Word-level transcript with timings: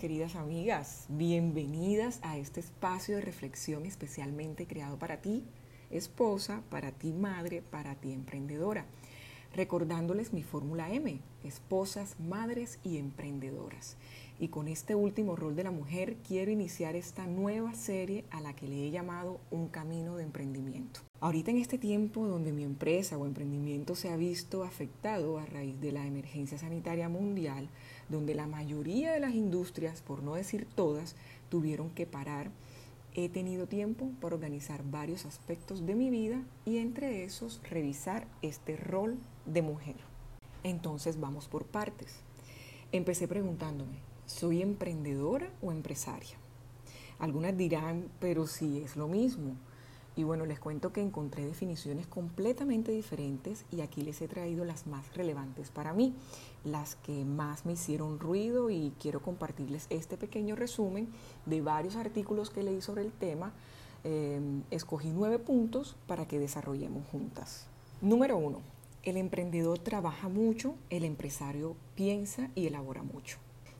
queridas 0.00 0.34
amigas, 0.34 1.04
bienvenidas 1.10 2.20
a 2.22 2.38
este 2.38 2.58
espacio 2.58 3.16
de 3.16 3.20
reflexión 3.20 3.84
especialmente 3.84 4.66
creado 4.66 4.98
para 4.98 5.18
ti, 5.20 5.44
esposa, 5.90 6.62
para 6.70 6.90
ti 6.90 7.12
madre, 7.12 7.60
para 7.60 7.94
ti 7.96 8.10
emprendedora. 8.10 8.86
Recordándoles 9.54 10.32
mi 10.32 10.44
fórmula 10.44 10.92
M, 10.92 11.18
esposas, 11.42 12.14
madres 12.20 12.78
y 12.84 12.98
emprendedoras. 12.98 13.96
Y 14.38 14.48
con 14.48 14.68
este 14.68 14.94
último 14.94 15.34
rol 15.34 15.56
de 15.56 15.64
la 15.64 15.72
mujer 15.72 16.16
quiero 16.26 16.52
iniciar 16.52 16.94
esta 16.94 17.26
nueva 17.26 17.74
serie 17.74 18.24
a 18.30 18.40
la 18.40 18.54
que 18.54 18.68
le 18.68 18.86
he 18.86 18.90
llamado 18.92 19.40
Un 19.50 19.66
camino 19.66 20.16
de 20.16 20.22
emprendimiento. 20.22 21.00
Ahorita 21.18 21.50
en 21.50 21.56
este 21.56 21.78
tiempo 21.78 22.26
donde 22.26 22.52
mi 22.52 22.62
empresa 22.62 23.18
o 23.18 23.26
emprendimiento 23.26 23.96
se 23.96 24.08
ha 24.10 24.16
visto 24.16 24.62
afectado 24.62 25.38
a 25.38 25.46
raíz 25.46 25.78
de 25.80 25.92
la 25.92 26.06
emergencia 26.06 26.56
sanitaria 26.56 27.08
mundial, 27.08 27.68
donde 28.08 28.36
la 28.36 28.46
mayoría 28.46 29.12
de 29.12 29.20
las 29.20 29.34
industrias, 29.34 30.00
por 30.00 30.22
no 30.22 30.36
decir 30.36 30.66
todas, 30.76 31.16
tuvieron 31.50 31.90
que 31.90 32.06
parar, 32.06 32.50
he 33.14 33.28
tenido 33.28 33.66
tiempo 33.66 34.10
para 34.20 34.36
organizar 34.36 34.84
varios 34.84 35.26
aspectos 35.26 35.84
de 35.84 35.96
mi 35.96 36.10
vida 36.10 36.42
y 36.64 36.78
entre 36.78 37.24
esos 37.24 37.60
revisar 37.68 38.26
este 38.40 38.76
rol 38.76 39.18
de 39.52 39.62
mujer. 39.62 39.96
Entonces 40.62 41.18
vamos 41.18 41.48
por 41.48 41.64
partes. 41.64 42.20
Empecé 42.92 43.28
preguntándome, 43.28 43.98
¿soy 44.26 44.62
emprendedora 44.62 45.50
o 45.62 45.72
empresaria? 45.72 46.36
Algunas 47.18 47.56
dirán, 47.56 48.08
pero 48.18 48.46
sí 48.46 48.82
es 48.82 48.96
lo 48.96 49.08
mismo. 49.08 49.56
Y 50.16 50.24
bueno, 50.24 50.44
les 50.44 50.58
cuento 50.58 50.92
que 50.92 51.00
encontré 51.00 51.46
definiciones 51.46 52.06
completamente 52.06 52.92
diferentes 52.92 53.64
y 53.70 53.80
aquí 53.80 54.02
les 54.02 54.20
he 54.20 54.28
traído 54.28 54.64
las 54.64 54.86
más 54.86 55.14
relevantes 55.14 55.70
para 55.70 55.92
mí, 55.92 56.14
las 56.64 56.96
que 56.96 57.24
más 57.24 57.64
me 57.64 57.74
hicieron 57.74 58.18
ruido 58.18 58.70
y 58.70 58.92
quiero 59.00 59.22
compartirles 59.22 59.86
este 59.88 60.16
pequeño 60.16 60.56
resumen 60.56 61.08
de 61.46 61.60
varios 61.60 61.96
artículos 61.96 62.50
que 62.50 62.62
leí 62.62 62.82
sobre 62.82 63.02
el 63.02 63.12
tema. 63.12 63.52
Em, 64.02 64.62
escogí 64.70 65.10
nueve 65.10 65.38
puntos 65.38 65.96
para 66.06 66.26
que 66.26 66.38
desarrollemos 66.38 67.06
juntas. 67.12 67.66
Número 68.00 68.36
uno, 68.36 68.60
el 69.02 69.16
emprendedor 69.16 69.78
trabaja 69.78 70.28
mucho, 70.28 70.74
el 70.90 71.04
empresario 71.04 71.76
piensa 71.94 72.50
y 72.54 72.66
elabora 72.66 73.02
mucho. 73.02 73.38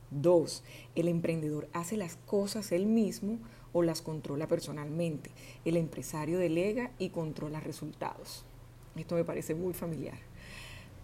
Dos, 0.09 0.63
el 0.95 1.07
emprendedor 1.07 1.69
hace 1.73 1.95
las 1.95 2.15
cosas 2.25 2.71
él 2.71 2.85
mismo 2.85 3.37
o 3.71 3.83
las 3.83 4.01
controla 4.01 4.47
personalmente. 4.47 5.31
El 5.63 5.77
empresario 5.77 6.39
delega 6.39 6.91
y 6.97 7.09
controla 7.09 7.59
resultados. 7.59 8.43
Esto 8.95 9.15
me 9.15 9.23
parece 9.23 9.55
muy 9.55 9.73
familiar. 9.73 10.17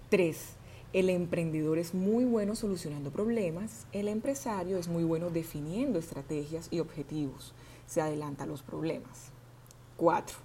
Tres, 0.10 0.56
el 0.94 1.10
emprendedor 1.10 1.78
es 1.78 1.94
muy 1.94 2.26
bueno 2.26 2.56
solucionando 2.56 3.12
problemas, 3.12 3.88
el 3.92 4.08
empresario 4.08 4.78
es 4.78 4.88
muy 4.88 5.04
bueno 5.04 5.30
definiendo 5.30 6.00
estrategias 6.00 6.68
y 6.72 6.80
objetivos, 6.80 7.54
se 7.86 8.02
adelanta 8.02 8.44
a 8.44 8.48
los 8.48 8.64
problemas. 8.64 9.32
Cuatro, 9.96 10.38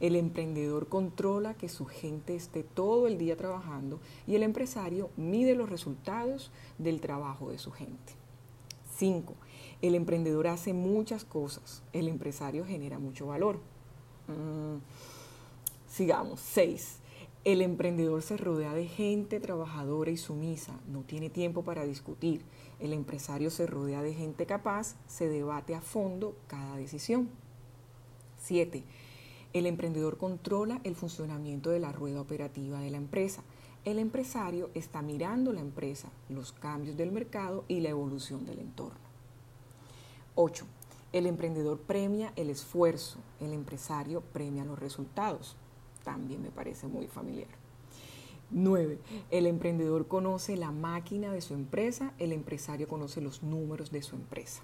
el 0.00 0.16
emprendedor 0.16 0.88
controla 0.88 1.54
que 1.54 1.68
su 1.68 1.86
gente 1.86 2.34
esté 2.34 2.62
todo 2.62 3.06
el 3.06 3.18
día 3.18 3.36
trabajando 3.36 4.00
y 4.26 4.36
el 4.36 4.42
empresario 4.42 5.10
mide 5.16 5.54
los 5.54 5.68
resultados 5.68 6.50
del 6.78 7.00
trabajo 7.00 7.50
de 7.50 7.58
su 7.58 7.72
gente. 7.72 8.14
Cinco, 8.96 9.34
el 9.82 9.94
emprendedor 9.94 10.48
hace 10.48 10.72
muchas 10.72 11.24
cosas, 11.24 11.82
el 11.92 12.08
empresario 12.08 12.64
genera 12.64 12.98
mucho 12.98 13.26
valor. 13.26 13.60
Mm, 14.28 14.78
sigamos. 15.88 16.40
Seis, 16.40 16.98
el 17.44 17.62
emprendedor 17.62 18.22
se 18.22 18.36
rodea 18.36 18.74
de 18.74 18.86
gente 18.86 19.40
trabajadora 19.40 20.10
y 20.10 20.16
sumisa, 20.16 20.78
no 20.86 21.02
tiene 21.02 21.30
tiempo 21.30 21.62
para 21.62 21.84
discutir. 21.84 22.42
El 22.78 22.92
empresario 22.92 23.50
se 23.50 23.66
rodea 23.66 24.02
de 24.02 24.14
gente 24.14 24.46
capaz, 24.46 24.96
se 25.06 25.28
debate 25.28 25.74
a 25.74 25.80
fondo 25.80 26.36
cada 26.46 26.76
decisión. 26.76 27.28
Siete, 28.40 28.84
el 29.58 29.66
emprendedor 29.66 30.18
controla 30.18 30.80
el 30.84 30.94
funcionamiento 30.94 31.70
de 31.70 31.80
la 31.80 31.92
rueda 31.92 32.20
operativa 32.20 32.80
de 32.80 32.90
la 32.90 32.96
empresa. 32.96 33.42
El 33.84 33.98
empresario 33.98 34.70
está 34.74 35.02
mirando 35.02 35.52
la 35.52 35.60
empresa, 35.60 36.10
los 36.28 36.52
cambios 36.52 36.96
del 36.96 37.12
mercado 37.12 37.64
y 37.68 37.80
la 37.80 37.90
evolución 37.90 38.44
del 38.44 38.58
entorno. 38.58 38.98
8. 40.34 40.66
El 41.12 41.26
emprendedor 41.26 41.78
premia 41.78 42.32
el 42.36 42.50
esfuerzo, 42.50 43.18
el 43.40 43.52
empresario 43.52 44.20
premia 44.20 44.64
los 44.64 44.78
resultados. 44.78 45.56
También 46.04 46.42
me 46.42 46.50
parece 46.50 46.86
muy 46.86 47.06
familiar. 47.06 47.48
9. 48.50 48.98
El 49.30 49.46
emprendedor 49.46 50.06
conoce 50.06 50.56
la 50.56 50.70
máquina 50.70 51.32
de 51.32 51.40
su 51.40 51.54
empresa, 51.54 52.12
el 52.18 52.32
empresario 52.32 52.88
conoce 52.88 53.20
los 53.20 53.42
números 53.42 53.90
de 53.90 54.02
su 54.02 54.16
empresa. 54.16 54.62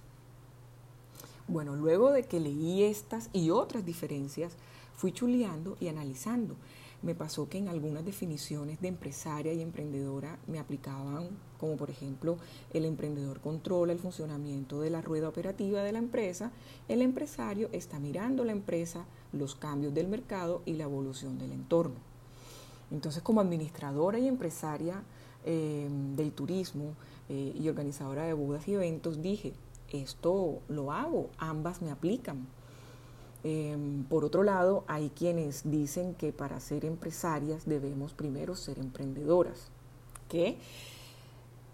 Bueno, 1.47 1.77
luego 1.77 2.11
de 2.11 2.23
que 2.23 2.41
leí 2.41 2.85
estas 2.85 3.29
y 3.33 3.51
otras 3.51 3.85
diferencias, 3.85 4.57
fui 4.97 5.13
chuleando 5.13 5.77
y 5.81 5.89
analizando 5.89 6.57
me 7.05 7.15
pasó 7.15 7.49
que 7.49 7.59
en 7.59 7.69
algunas 7.69 8.05
definiciones 8.05 8.81
de 8.81 8.89
empresaria 8.89 9.53
y 9.53 9.61
emprendedora 9.61 10.39
me 10.47 10.59
aplicaban, 10.59 11.29
como 11.61 11.77
por 11.77 11.91
ejemplo, 11.91 12.39
el 12.73 12.87
emprendedor 12.87 13.41
controla 13.41 13.93
el 13.93 13.99
funcionamiento 13.99 14.81
de 14.81 14.89
la 14.89 15.03
rueda 15.03 15.29
operativa 15.29 15.83
de 15.83 15.93
la 15.93 15.99
empresa, 15.99 16.51
el 16.89 17.03
empresario 17.03 17.69
está 17.73 17.99
mirando 17.99 18.43
la 18.45 18.53
empresa, 18.53 19.05
los 19.33 19.55
cambios 19.55 19.93
del 19.93 20.09
mercado 20.09 20.63
y 20.65 20.75
la 20.75 20.85
evolución 20.85 21.39
del 21.39 21.53
entorno. 21.53 21.97
Entonces, 22.91 23.23
como 23.23 23.43
administradora 23.43 24.19
y 24.19 24.27
empresaria 24.27 25.03
eh, 25.45 25.89
del 26.17 26.33
turismo 26.33 26.95
eh, 27.29 27.55
y 27.55 27.69
organizadora 27.69 28.25
de 28.25 28.33
bodas 28.33 28.67
y 28.67 28.75
eventos, 28.75 29.21
dije, 29.21 29.53
esto 29.93 30.61
lo 30.69 30.91
hago, 30.91 31.29
ambas 31.37 31.83
me 31.83 31.91
aplican. 31.91 32.47
Em, 33.45 34.05
por 34.05 34.25
otro 34.25 34.43
lado, 34.43 34.85
hay 34.89 35.11
quienes 35.11 35.71
dicen 35.71 36.15
que 36.15 36.33
para 36.33 36.59
ser 36.61 36.87
empresarias 36.87 37.67
debemos 37.67 38.15
primero 38.15 38.57
ser 38.57 38.79
emprendedoras. 38.79 39.69
¿Qué? 40.31 40.57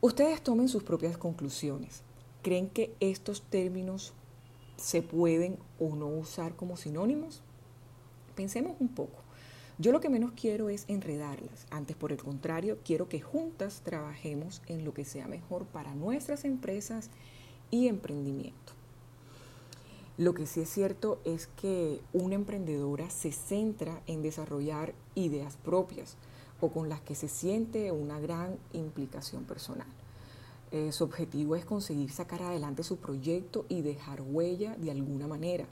Ustedes 0.00 0.42
tomen 0.42 0.68
sus 0.68 0.82
propias 0.82 1.16
conclusiones. 1.16 2.02
¿Creen 2.42 2.68
que 2.68 2.92
estos 2.98 3.42
términos 3.42 4.12
se 4.76 5.02
pueden 5.02 5.58
o 5.78 5.94
no 5.94 6.08
usar 6.08 6.56
como 6.56 6.76
sinónimos? 6.76 7.40
Pensemos 8.34 8.76
un 8.80 8.88
poco. 8.88 9.20
Yo 9.78 9.92
lo 9.92 10.00
que 10.00 10.08
menos 10.08 10.32
quiero 10.34 10.70
es 10.70 10.84
enredarlas. 10.88 11.66
Antes, 11.70 11.96
por 11.96 12.10
el 12.10 12.18
contrario, 12.18 12.78
quiero 12.84 13.08
que 13.08 13.20
juntas 13.20 13.82
trabajemos 13.84 14.60
en 14.66 14.84
lo 14.84 14.92
que 14.92 15.04
sea 15.04 15.28
mejor 15.28 15.66
para 15.66 15.94
nuestras 15.94 16.44
empresas 16.44 17.10
y 17.70 17.86
emprendimiento. 17.86 18.79
Lo 20.20 20.34
que 20.34 20.44
sí 20.44 20.60
es 20.60 20.68
cierto 20.68 21.18
es 21.24 21.46
que 21.46 22.02
una 22.12 22.34
emprendedora 22.34 23.08
se 23.08 23.32
centra 23.32 24.02
en 24.06 24.20
desarrollar 24.20 24.92
ideas 25.14 25.56
propias 25.56 26.18
o 26.60 26.68
con 26.68 26.90
las 26.90 27.00
que 27.00 27.14
se 27.14 27.26
siente 27.26 27.90
una 27.90 28.20
gran 28.20 28.58
implicación 28.74 29.44
personal. 29.44 29.86
Eh, 30.72 30.92
su 30.92 31.04
objetivo 31.04 31.56
es 31.56 31.64
conseguir 31.64 32.10
sacar 32.10 32.42
adelante 32.42 32.82
su 32.82 32.98
proyecto 32.98 33.64
y 33.70 33.80
dejar 33.80 34.20
huella 34.20 34.76
de 34.76 34.90
alguna 34.90 35.26
manera. 35.26 35.64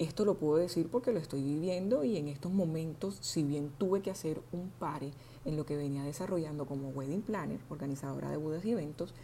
Esto 0.00 0.24
lo 0.24 0.34
puedo 0.34 0.56
decir 0.56 0.88
porque 0.88 1.12
lo 1.12 1.20
estoy 1.20 1.44
viviendo 1.44 2.02
y 2.02 2.16
en 2.16 2.26
estos 2.26 2.50
momentos, 2.50 3.18
si 3.20 3.44
bien 3.44 3.70
tuve 3.78 4.02
que 4.02 4.10
hacer 4.10 4.42
un 4.50 4.70
pare 4.80 5.12
en 5.44 5.56
lo 5.56 5.64
que 5.64 5.76
venía 5.76 6.02
desarrollando 6.02 6.66
como 6.66 6.88
wedding 6.88 7.22
planner, 7.22 7.60
organizadora 7.70 8.30
de 8.30 8.36
bodas 8.36 8.64
y 8.64 8.72
eventos, 8.72 9.14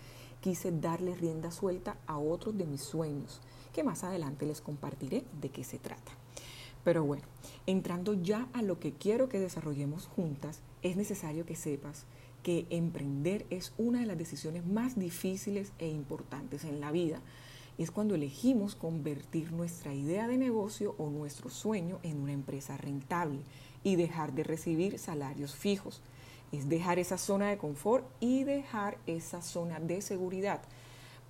quise 0.40 0.70
darle 0.72 1.14
rienda 1.14 1.50
suelta 1.50 1.96
a 2.06 2.18
otros 2.18 2.56
de 2.56 2.66
mis 2.66 2.82
sueños 2.82 3.40
que 3.72 3.84
más 3.84 4.04
adelante 4.04 4.46
les 4.46 4.60
compartiré 4.60 5.24
de 5.40 5.50
qué 5.50 5.64
se 5.64 5.78
trata. 5.78 6.12
Pero 6.84 7.04
bueno, 7.04 7.24
entrando 7.66 8.14
ya 8.14 8.48
a 8.52 8.62
lo 8.62 8.80
que 8.80 8.92
quiero 8.92 9.28
que 9.28 9.40
desarrollemos 9.40 10.06
juntas, 10.06 10.60
es 10.82 10.96
necesario 10.96 11.44
que 11.44 11.56
sepas 11.56 12.06
que 12.42 12.66
emprender 12.70 13.46
es 13.50 13.72
una 13.78 14.00
de 14.00 14.06
las 14.06 14.18
decisiones 14.18 14.64
más 14.66 14.98
difíciles 14.98 15.72
e 15.78 15.88
importantes 15.88 16.64
en 16.64 16.80
la 16.80 16.92
vida. 16.92 17.20
Es 17.76 17.90
cuando 17.90 18.14
elegimos 18.14 18.74
convertir 18.74 19.52
nuestra 19.52 19.92
idea 19.92 20.26
de 20.28 20.38
negocio 20.38 20.94
o 20.98 21.10
nuestro 21.10 21.50
sueño 21.50 21.98
en 22.02 22.20
una 22.20 22.32
empresa 22.32 22.76
rentable 22.76 23.40
y 23.84 23.96
dejar 23.96 24.32
de 24.32 24.44
recibir 24.44 24.98
salarios 24.98 25.54
fijos. 25.54 26.00
Es 26.52 26.68
dejar 26.68 26.98
esa 26.98 27.18
zona 27.18 27.48
de 27.48 27.58
confort 27.58 28.06
y 28.20 28.44
dejar 28.44 28.98
esa 29.06 29.42
zona 29.42 29.80
de 29.80 30.00
seguridad 30.00 30.60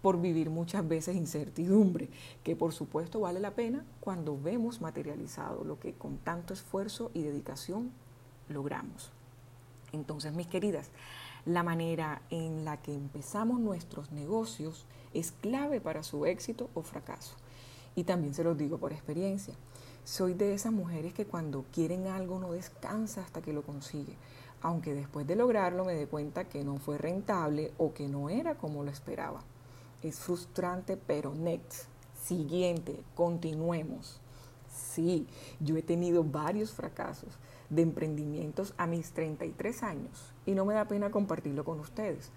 por 0.03 0.21
vivir 0.21 0.49
muchas 0.51 0.87
veces 0.87 1.17
incertidumbre, 1.17 2.09
que 2.45 2.55
por 2.55 2.73
supuesto 2.73 3.21
vale 3.21 3.41
la 3.41 3.55
pena 3.55 3.85
cuando 4.01 4.41
vemos 4.41 4.81
materializado 4.81 5.65
lo 5.65 5.81
que 5.81 5.95
con 5.95 6.19
tanto 6.19 6.55
esfuerzo 6.55 7.11
y 7.15 7.23
dedicación 7.23 7.91
logramos. 8.49 9.11
Entonces, 9.93 10.33
mis 10.33 10.47
queridas, 10.47 10.91
la 11.45 11.63
manera 11.63 12.23
en 12.31 12.65
la 12.65 12.77
que 12.77 12.95
empezamos 12.95 13.59
nuestros 13.61 14.13
negocios 14.13 14.87
es 15.15 15.33
clave 15.33 15.81
para 15.81 16.03
su 16.03 16.27
éxito 16.27 16.69
o 16.75 16.83
fracaso. 16.83 17.35
Y 17.97 18.05
también 18.05 18.35
se 18.35 18.45
los 18.45 18.57
digo 18.57 18.79
por 18.79 18.93
experiencia. 18.93 19.55
Soy 20.05 20.35
de 20.35 20.55
esas 20.55 20.73
mujeres 20.73 21.13
que 21.15 21.27
cuando 21.27 21.65
quieren 21.73 22.07
algo 22.07 22.39
no 22.39 22.53
descansa 22.53 23.23
hasta 23.23 23.43
que 23.43 23.53
lo 23.53 23.63
consigue, 23.63 24.17
aunque 24.63 24.95
después 24.95 25.27
de 25.27 25.37
lograrlo 25.37 25.85
me 25.85 25.95
dé 25.95 26.07
cuenta 26.07 26.45
que 26.45 26.65
no 26.65 26.79
fue 26.79 26.99
rentable 26.99 27.73
o 27.79 27.95
que 27.95 28.09
no 28.09 28.31
era 28.31 28.57
como 28.57 28.85
lo 28.85 28.91
esperaba. 28.91 29.43
es 30.03 30.19
frustrante, 30.19 30.97
pero 30.97 31.35
next. 31.35 31.89
Siguiente, 32.23 33.03
continuemos. 33.15 34.21
Sí, 34.69 35.27
yo 35.61 35.77
he 35.77 35.83
tenido 35.83 36.25
varios 36.25 36.73
fracasos 36.73 37.39
de 37.71 37.83
emprendimientos 37.83 38.75
a 38.77 38.87
mis 38.87 39.13
33 39.13 39.83
años 39.83 40.33
y 40.47 40.53
no 40.53 40.65
me 40.65 40.75
da 40.75 40.87
pena 40.87 41.11
compartirlo 41.11 41.65
con 41.65 41.81
ustedes. 41.81 42.31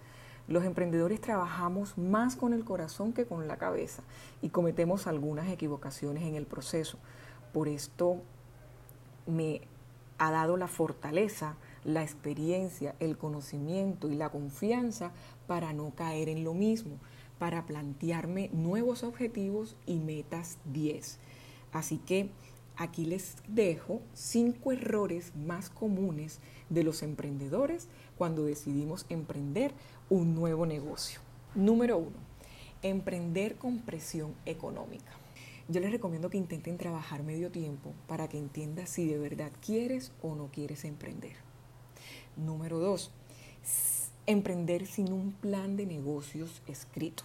Los 0.48 0.66
emprendedores 0.66 1.22
trabajamos 1.22 1.98
más 1.98 2.36
con 2.36 2.54
el 2.54 2.66
corazón 2.66 3.14
que 3.14 3.26
con 3.26 3.48
la 3.48 3.58
cabeza 3.58 4.04
y 4.42 4.50
cometemos 4.50 5.08
algunas 5.08 5.48
equivocaciones 5.50 6.24
en 6.24 6.36
el 6.36 6.46
proceso. 6.46 6.98
Por 7.54 7.68
esto 7.68 8.18
me 9.28 9.62
ha 10.18 10.32
dado 10.32 10.58
la 10.58 10.68
fortaleza, 10.68 11.56
la 11.84 12.04
experiencia, 12.04 12.96
el 13.00 13.18
conocimiento 13.18 14.10
y 14.10 14.16
la 14.16 14.30
confianza 14.30 15.12
para 15.48 15.74
no 15.74 15.92
caer 15.96 16.30
en 16.30 16.44
lo 16.44 16.54
mismo, 16.54 16.98
para 17.40 17.66
plantearme 17.66 18.50
nuevos 18.54 19.04
objetivos 19.04 19.76
y 19.86 19.96
metas 19.98 20.58
10. 20.66 21.20
Así 21.72 21.98
que 21.98 22.30
aquí 22.76 23.06
les 23.06 23.36
dejo 23.48 24.02
cinco 24.14 24.72
errores 24.72 25.36
más 25.36 25.70
comunes 25.70 26.40
de 26.70 26.84
los 26.84 27.02
emprendedores 27.04 27.88
cuando 28.18 28.44
decidimos 28.44 29.06
emprender 29.10 29.74
un 30.10 30.36
nuevo 30.36 30.66
negocio. 30.66 31.20
Número 31.56 31.98
uno, 31.98 32.18
emprender 32.82 33.56
con 33.56 33.80
presión 33.80 34.34
económica. 34.46 35.12
Yo 35.68 35.80
les 35.80 35.92
recomiendo 35.92 36.30
que 36.30 36.38
intenten 36.38 36.78
trabajar 36.78 37.24
medio 37.24 37.50
tiempo 37.50 37.94
para 38.08 38.28
que 38.28 38.38
entiendas 38.38 38.90
si 38.90 39.08
de 39.08 39.18
verdad 39.18 39.52
quieres 39.66 40.12
o 40.22 40.36
no 40.36 40.48
quieres 40.52 40.84
emprender. 40.86 41.51
Número 42.38 42.80
dos, 42.80 43.12
emprender 44.26 44.88
sin 44.88 45.12
un 45.12 45.34
plan 45.34 45.76
de 45.76 45.86
negocios 45.86 46.62
escrito. 46.68 47.24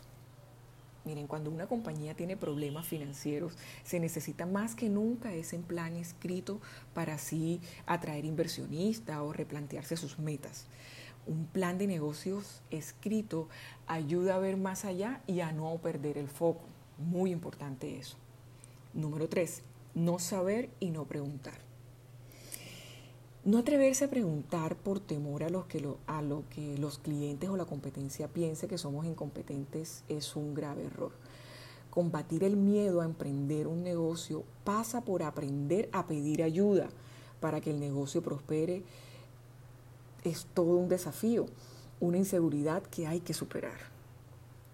Miren, 1.04 1.28
cuando 1.28 1.52
una 1.52 1.68
compañía 1.68 2.14
tiene 2.14 2.36
problemas 2.36 2.86
financieros, 2.86 3.52
se 3.84 4.00
necesita 4.00 4.44
más 4.44 4.74
que 4.74 4.88
nunca 4.88 5.32
ese 5.32 5.56
plan 5.60 5.94
escrito 5.94 6.60
para 6.94 7.14
así 7.14 7.60
atraer 7.86 8.24
inversionistas 8.24 9.18
o 9.20 9.32
replantearse 9.32 9.96
sus 9.96 10.18
metas. 10.18 10.66
Un 11.28 11.46
plan 11.46 11.78
de 11.78 11.86
negocios 11.86 12.60
escrito 12.70 13.48
ayuda 13.86 14.34
a 14.34 14.40
ver 14.40 14.56
más 14.56 14.84
allá 14.84 15.22
y 15.28 15.40
a 15.40 15.52
no 15.52 15.76
perder 15.78 16.18
el 16.18 16.28
foco. 16.28 16.64
Muy 16.98 17.30
importante 17.30 17.98
eso. 17.98 18.16
Número 18.92 19.28
tres, 19.28 19.62
no 19.94 20.18
saber 20.18 20.70
y 20.80 20.90
no 20.90 21.04
preguntar. 21.04 21.65
No 23.46 23.58
atreverse 23.58 24.04
a 24.04 24.10
preguntar 24.10 24.74
por 24.74 24.98
temor 24.98 25.44
a, 25.44 25.48
los 25.48 25.66
que 25.66 25.78
lo, 25.78 25.98
a 26.08 26.20
lo 26.20 26.42
que 26.50 26.76
los 26.78 26.98
clientes 26.98 27.48
o 27.48 27.56
la 27.56 27.64
competencia 27.64 28.26
piense 28.26 28.66
que 28.66 28.76
somos 28.76 29.06
incompetentes 29.06 30.02
es 30.08 30.34
un 30.34 30.52
grave 30.52 30.86
error. 30.86 31.12
Combatir 31.90 32.42
el 32.42 32.56
miedo 32.56 33.00
a 33.00 33.04
emprender 33.04 33.68
un 33.68 33.84
negocio 33.84 34.42
pasa 34.64 35.02
por 35.02 35.22
aprender 35.22 35.88
a 35.92 36.08
pedir 36.08 36.42
ayuda 36.42 36.88
para 37.38 37.60
que 37.60 37.70
el 37.70 37.78
negocio 37.78 38.20
prospere. 38.20 38.82
Es 40.24 40.48
todo 40.52 40.76
un 40.76 40.88
desafío, 40.88 41.46
una 42.00 42.18
inseguridad 42.18 42.82
que 42.82 43.06
hay 43.06 43.20
que 43.20 43.32
superar. 43.32 43.78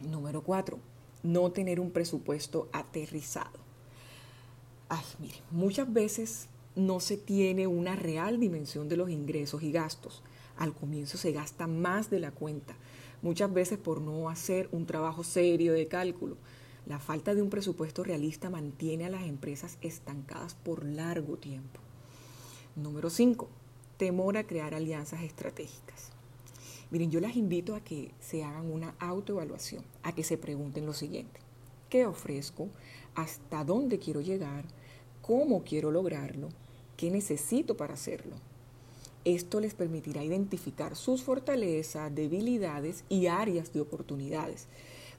Número 0.01 0.43
cuatro, 0.43 0.79
no 1.23 1.53
tener 1.53 1.79
un 1.79 1.91
presupuesto 1.91 2.69
aterrizado. 2.73 3.61
Ay, 4.89 5.05
mire, 5.21 5.37
muchas 5.51 5.93
veces 5.93 6.49
no 6.75 7.01
se 7.01 7.17
tiene 7.17 7.67
una 7.67 7.97
real 7.97 8.41
dimensión 8.41 8.89
de 8.89 8.97
los 8.97 9.11
ingresos 9.11 9.63
y 9.63 9.73
gastos. 9.73 10.23
Al 10.57 10.75
comienzo 10.75 11.19
se 11.19 11.33
gasta 11.33 11.67
más 11.67 12.11
de 12.11 12.21
la 12.21 12.31
cuenta, 12.31 12.75
muchas 13.21 13.53
veces 13.53 13.79
por 13.79 14.01
no 14.01 14.29
hacer 14.29 14.69
un 14.73 14.87
trabajo 14.87 15.25
serio 15.25 15.73
de 15.73 15.89
cálculo. 15.89 16.37
La 16.87 16.99
falta 16.99 17.35
de 17.35 17.43
un 17.43 17.51
presupuesto 17.51 18.03
realista 18.03 18.51
mantiene 18.51 19.07
a 19.07 19.11
las 19.11 19.25
empresas 19.25 19.79
estancadas 19.81 20.55
por 20.55 20.85
largo 20.85 21.37
tiempo. 21.37 21.81
Número 22.75 23.09
5. 23.09 23.49
Temor 23.99 24.37
a 24.37 24.45
crear 24.45 24.75
alianzas 24.75 25.23
estratégicas. 25.23 26.11
Miren, 26.91 27.11
yo 27.11 27.21
las 27.21 27.37
invito 27.37 27.75
a 27.75 27.81
que 27.81 28.11
se 28.21 28.45
hagan 28.45 28.71
una 28.71 28.95
autoevaluación, 28.99 29.85
a 30.03 30.15
que 30.15 30.25
se 30.25 30.37
pregunten 30.37 30.85
lo 30.85 30.93
siguiente. 30.93 31.41
¿Qué 31.89 32.05
ofrezco? 32.07 32.69
¿Hasta 33.15 33.65
dónde 33.65 33.99
quiero 33.99 34.21
llegar? 34.21 34.65
¿Cómo 35.23 35.63
quiero 35.63 35.91
lograrlo? 35.91 36.49
¿Qué 37.03 37.11
necesito 37.11 37.77
para 37.77 37.95
hacerlo? 37.95 38.37
Esto 39.25 39.59
les 39.59 39.75
permitirá 39.75 40.23
identificar 40.23 40.95
sus 40.95 41.25
fortalezas, 41.25 42.15
debilidades 42.15 43.03
y 43.09 43.27
áreas 43.27 43.73
de 43.73 43.81
oportunidades. 43.81 44.69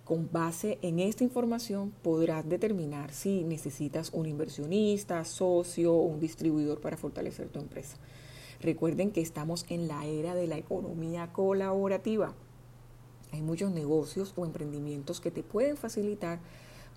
Con 0.06 0.30
base 0.32 0.80
en 0.82 1.00
esta 1.00 1.26
información 1.26 1.92
podrás 2.02 2.48
determinar 2.48 3.14
si 3.14 3.44
necesitas 3.44 4.12
un 4.14 4.28
inversionista, 4.28 5.26
socio 5.26 5.94
o 5.94 6.04
un 6.04 6.22
distribuidor 6.22 6.80
para 6.80 6.96
fortalecer 6.96 7.50
tu 7.50 7.60
empresa. 7.60 7.98
Recuerden 8.62 9.12
que 9.12 9.20
estamos 9.20 9.66
en 9.68 9.90
la 9.90 10.06
era 10.06 10.36
de 10.36 10.48
la 10.48 10.58
economía 10.58 11.34
colaborativa. 11.34 12.34
Hay 13.34 13.42
muchos 13.42 13.74
negocios 13.74 14.32
o 14.38 14.46
emprendimientos 14.46 15.20
que 15.20 15.32
te 15.32 15.44
pueden 15.44 15.76
facilitar 15.76 16.40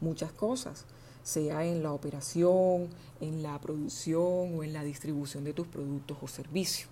muchas 0.01 0.31
cosas 0.31 0.87
sea 1.27 1.65
en 1.65 1.83
la 1.83 1.93
operación, 1.93 2.89
en 3.21 3.43
la 3.43 3.61
producción 3.61 4.55
o 4.57 4.63
en 4.63 4.73
la 4.73 4.85
distribución 4.85 5.43
de 5.43 5.53
tus 5.53 5.67
productos 5.67 6.17
o 6.21 6.29
servicios. 6.29 6.89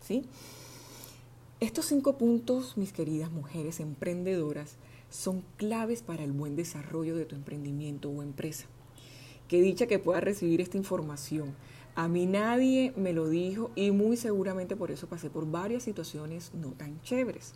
¿sí? 0.00 0.24
Estos 1.58 1.86
cinco 1.86 2.16
puntos, 2.16 2.76
mis 2.76 2.92
queridas 2.92 3.32
mujeres 3.32 3.80
emprendedoras, 3.80 4.76
son 5.10 5.42
claves 5.56 6.02
para 6.02 6.22
el 6.22 6.30
buen 6.30 6.54
desarrollo 6.54 7.16
de 7.16 7.24
tu 7.24 7.34
emprendimiento 7.34 8.08
o 8.08 8.22
empresa. 8.22 8.66
Qué 9.48 9.60
dicha 9.60 9.88
que 9.88 9.98
puedas 9.98 10.22
recibir 10.22 10.60
esta 10.60 10.76
información. 10.76 11.56
A 11.96 12.06
mí 12.06 12.26
nadie 12.26 12.92
me 12.96 13.12
lo 13.12 13.28
dijo 13.28 13.72
y 13.74 13.90
muy 13.90 14.16
seguramente 14.16 14.76
por 14.76 14.92
eso 14.92 15.08
pasé 15.08 15.28
por 15.28 15.50
varias 15.50 15.82
situaciones 15.82 16.52
no 16.54 16.68
tan 16.68 17.02
chéveres. 17.02 17.54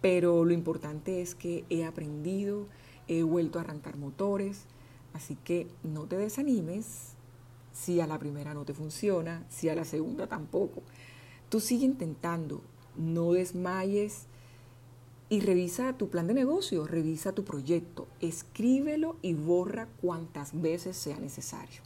Pero 0.00 0.44
lo 0.44 0.52
importante 0.52 1.22
es 1.22 1.36
que 1.36 1.64
he 1.70 1.84
aprendido, 1.84 2.66
he 3.06 3.22
vuelto 3.22 3.60
a 3.60 3.62
arrancar 3.62 3.96
motores, 3.98 4.66
Así 5.18 5.34
que 5.34 5.66
no 5.82 6.04
te 6.04 6.16
desanimes 6.16 7.14
si 7.72 8.00
a 8.00 8.06
la 8.06 8.20
primera 8.20 8.54
no 8.54 8.64
te 8.64 8.72
funciona, 8.72 9.44
si 9.50 9.68
a 9.68 9.74
la 9.74 9.84
segunda 9.84 10.28
tampoco. 10.28 10.80
Tú 11.48 11.58
sigue 11.58 11.84
intentando, 11.84 12.62
no 12.96 13.32
desmayes 13.32 14.26
y 15.28 15.40
revisa 15.40 15.98
tu 15.98 16.08
plan 16.08 16.28
de 16.28 16.34
negocio, 16.34 16.86
revisa 16.86 17.32
tu 17.32 17.42
proyecto, 17.42 18.06
escríbelo 18.20 19.16
y 19.20 19.34
borra 19.34 19.88
cuantas 20.00 20.52
veces 20.60 20.96
sea 20.96 21.18
necesario. 21.18 21.82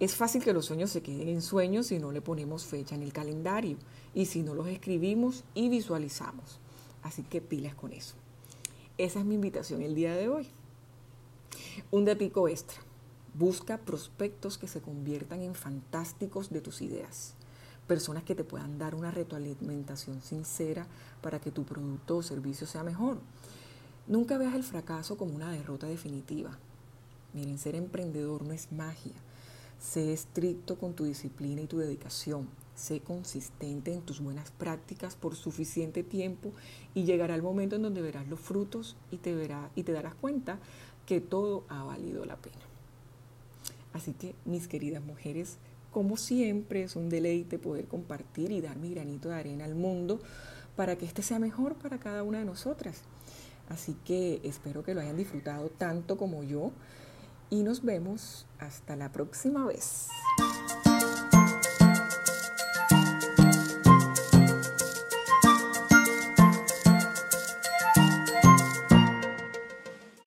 Es 0.00 0.16
fácil 0.16 0.42
que 0.42 0.54
los 0.54 0.64
sueños 0.64 0.88
se 0.88 1.02
queden 1.02 1.28
en 1.28 1.42
sueños 1.42 1.88
si 1.88 1.98
no 1.98 2.12
le 2.12 2.22
ponemos 2.22 2.64
fecha 2.64 2.94
en 2.94 3.02
el 3.02 3.12
calendario 3.12 3.76
y 4.14 4.24
si 4.24 4.40
no 4.40 4.54
los 4.54 4.68
escribimos 4.68 5.44
y 5.52 5.68
visualizamos. 5.68 6.60
Así 7.02 7.24
que 7.24 7.42
pilas 7.42 7.74
con 7.74 7.92
eso. 7.92 8.14
Esa 8.96 9.18
es 9.18 9.26
mi 9.26 9.34
invitación 9.34 9.82
el 9.82 9.94
día 9.94 10.16
de 10.16 10.30
hoy. 10.30 10.48
Un 11.90 12.04
datico 12.04 12.48
extra. 12.48 12.80
Busca 13.34 13.78
prospectos 13.78 14.58
que 14.58 14.68
se 14.68 14.80
conviertan 14.80 15.42
en 15.42 15.54
fantásticos 15.54 16.50
de 16.50 16.60
tus 16.60 16.82
ideas. 16.82 17.34
Personas 17.86 18.24
que 18.24 18.34
te 18.34 18.44
puedan 18.44 18.78
dar 18.78 18.94
una 18.94 19.10
retroalimentación 19.10 20.20
sincera 20.20 20.86
para 21.22 21.40
que 21.40 21.50
tu 21.50 21.64
producto 21.64 22.18
o 22.18 22.22
servicio 22.22 22.66
sea 22.66 22.82
mejor. 22.82 23.18
Nunca 24.06 24.38
veas 24.38 24.54
el 24.54 24.64
fracaso 24.64 25.16
como 25.16 25.34
una 25.34 25.52
derrota 25.52 25.86
definitiva. 25.86 26.58
Miren, 27.32 27.58
ser 27.58 27.74
emprendedor 27.74 28.42
no 28.42 28.52
es 28.52 28.72
magia. 28.72 29.14
Sé 29.78 30.12
estricto 30.12 30.76
con 30.76 30.94
tu 30.94 31.04
disciplina 31.04 31.62
y 31.62 31.66
tu 31.66 31.78
dedicación. 31.78 32.48
Sé 32.74 33.00
consistente 33.00 33.92
en 33.92 34.02
tus 34.02 34.20
buenas 34.20 34.50
prácticas 34.50 35.14
por 35.14 35.36
suficiente 35.36 36.02
tiempo 36.02 36.52
y 36.94 37.04
llegará 37.04 37.34
el 37.34 37.42
momento 37.42 37.76
en 37.76 37.82
donde 37.82 38.02
verás 38.02 38.26
los 38.28 38.40
frutos 38.40 38.96
y 39.10 39.18
te, 39.18 39.34
verá, 39.34 39.70
y 39.74 39.84
te 39.84 39.92
darás 39.92 40.14
cuenta 40.14 40.58
que 41.08 41.22
todo 41.22 41.64
ha 41.70 41.84
valido 41.84 42.26
la 42.26 42.36
pena. 42.36 42.58
Así 43.94 44.12
que, 44.12 44.34
mis 44.44 44.68
queridas 44.68 45.02
mujeres, 45.02 45.56
como 45.90 46.18
siempre 46.18 46.82
es 46.82 46.96
un 46.96 47.08
deleite 47.08 47.58
poder 47.58 47.86
compartir 47.86 48.52
y 48.52 48.60
dar 48.60 48.76
mi 48.76 48.90
granito 48.90 49.30
de 49.30 49.36
arena 49.36 49.64
al 49.64 49.74
mundo 49.74 50.20
para 50.76 50.96
que 50.96 51.06
este 51.06 51.22
sea 51.22 51.38
mejor 51.38 51.76
para 51.76 51.98
cada 51.98 52.22
una 52.24 52.40
de 52.40 52.44
nosotras. 52.44 53.00
Así 53.70 53.96
que 54.04 54.42
espero 54.44 54.84
que 54.84 54.92
lo 54.92 55.00
hayan 55.00 55.16
disfrutado 55.16 55.70
tanto 55.70 56.18
como 56.18 56.42
yo 56.44 56.72
y 57.48 57.62
nos 57.62 57.82
vemos 57.82 58.44
hasta 58.58 58.94
la 58.94 59.10
próxima 59.10 59.64
vez. 59.64 60.08